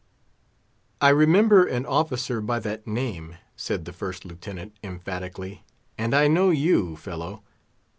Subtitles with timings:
[0.99, 5.63] "I remember an officer by that name," said the First Lieutenant, emphatically,
[5.95, 7.43] "and I know you, fellow.